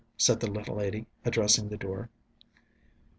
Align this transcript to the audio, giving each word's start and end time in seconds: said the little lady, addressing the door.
said 0.17 0.39
the 0.39 0.49
little 0.49 0.77
lady, 0.77 1.05
addressing 1.25 1.69
the 1.69 1.77
door. 1.77 2.09